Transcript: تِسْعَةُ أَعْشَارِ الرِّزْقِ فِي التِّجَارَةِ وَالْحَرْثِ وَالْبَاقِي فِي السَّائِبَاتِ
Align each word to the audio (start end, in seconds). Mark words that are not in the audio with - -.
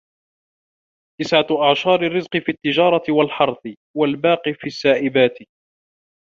تِسْعَةُ 1.21 1.47
أَعْشَارِ 1.67 2.01
الرِّزْقِ 2.01 2.37
فِي 2.37 2.51
التِّجَارَةِ 2.51 3.03
وَالْحَرْثِ 3.11 3.61
وَالْبَاقِي 3.97 4.53
فِي 4.53 4.67
السَّائِبَاتِ 4.67 5.37